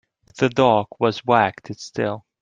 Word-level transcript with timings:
The 0.39 0.49
dog 0.49 0.87
was 0.99 1.23
wagged 1.25 1.69
its 1.69 1.91
tail. 1.91 2.25